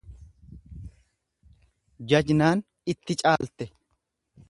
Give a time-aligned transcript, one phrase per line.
[2.15, 3.73] Jajnaan itti caalte.